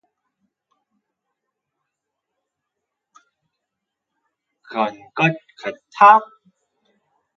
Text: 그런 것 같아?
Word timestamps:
그런 4.67 4.95
것 5.13 5.31
같아? 5.61 6.19